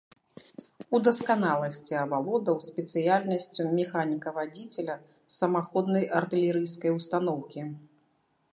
[0.97, 4.95] У дасканаласці авалодаў спецыяльнасцю механіка-вадзіцеля
[5.37, 7.61] самаходнай артылерыйскай устаноўкі.